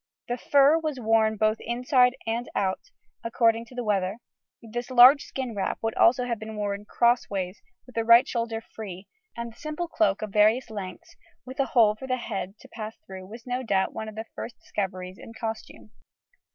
The 0.27 0.39
fur 0.39 0.79
was 0.79 0.99
worn 0.99 1.37
both 1.37 1.57
inside 1.59 2.15
and 2.25 2.49
out, 2.55 2.89
according 3.23 3.65
to 3.65 3.75
the 3.75 3.83
weather; 3.83 4.17
this 4.63 4.89
large 4.89 5.21
skin 5.25 5.53
wrap 5.53 5.77
would 5.83 5.93
also 5.93 6.23
be 6.33 6.49
worn 6.49 6.85
cross 6.85 7.29
ways 7.29 7.61
with 7.85 7.93
the 7.93 8.03
right 8.03 8.27
shoulder 8.27 8.61
free, 8.61 9.07
and 9.37 9.51
the 9.51 9.57
simple 9.57 9.87
cloak 9.87 10.23
of 10.23 10.31
various 10.33 10.71
lengths 10.71 11.15
with 11.45 11.59
a 11.59 11.65
hole 11.77 11.93
for 11.93 12.07
the 12.07 12.17
head 12.17 12.55
to 12.61 12.67
pass 12.67 12.97
through 13.05 13.27
was 13.27 13.45
no 13.45 13.61
doubt 13.61 13.93
one 13.93 14.09
of 14.09 14.15
the 14.15 14.25
first 14.35 14.57
discoveries 14.57 15.19
in 15.19 15.33
costume. 15.35 15.91